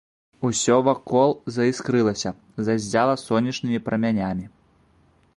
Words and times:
Усё 0.47 0.75
вакол 0.87 1.29
заіскрылася, 1.57 2.31
заззяла 2.69 3.15
сонечнымі 3.25 3.83
прамянямі. 3.91 4.45